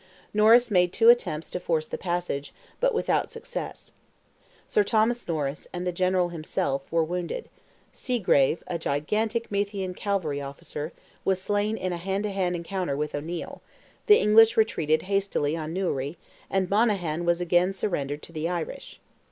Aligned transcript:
Norris 0.33 0.71
made 0.71 0.91
two 0.91 1.09
attempts 1.09 1.51
to 1.51 1.59
force 1.59 1.85
the 1.85 1.95
passage, 1.95 2.55
but 2.79 2.95
without 2.95 3.29
success. 3.29 3.91
Sir 4.67 4.81
Thomas 4.81 5.27
Norris, 5.27 5.67
and 5.71 5.85
the 5.85 5.91
general 5.91 6.29
himself, 6.29 6.91
were 6.91 7.03
wounded; 7.03 7.49
Seagrave, 7.93 8.63
a 8.65 8.79
gigantic 8.79 9.51
Meathian 9.51 9.93
cavalry 9.95 10.41
officer, 10.41 10.91
was 11.23 11.39
slain 11.39 11.77
in 11.77 11.93
a 11.93 11.97
hand 11.97 12.23
to 12.23 12.31
hand 12.31 12.55
encounter 12.55 12.97
with 12.97 13.13
O'Neil; 13.13 13.61
the 14.07 14.17
English 14.19 14.57
retreated 14.57 15.03
hastily 15.03 15.55
on 15.55 15.71
Newry, 15.71 16.17
and 16.49 16.67
Monaghan 16.67 17.23
was 17.23 17.39
again 17.39 17.71
surrendered 17.71 18.23
to 18.23 18.31
the 18.31 18.49
Irish. 18.49 18.99